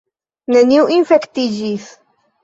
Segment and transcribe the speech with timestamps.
[0.53, 1.85] Neniu infektiĝis!